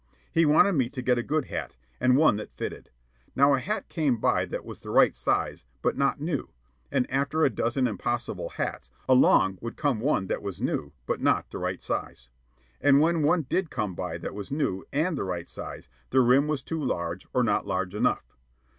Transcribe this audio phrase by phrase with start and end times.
[0.31, 2.89] He wanted me to get a good hat, and one that fitted.
[3.35, 6.49] Now a hat came by that was the right size but not new;
[6.91, 11.51] and, after a dozen impossible hats, along would come one that was new but not
[11.51, 12.29] the right size.
[12.81, 16.47] And when one did come by that was new and the right size, the rim
[16.47, 18.25] was too large or not large enough.